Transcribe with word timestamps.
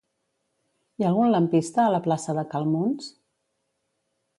Hi 1.01 1.05
ha 1.05 1.11
algun 1.11 1.29
lampista 1.35 1.85
a 1.85 1.95
la 1.97 2.03
plaça 2.09 2.39
de 2.41 2.49
Cal 2.55 2.69
Muns? 2.75 3.15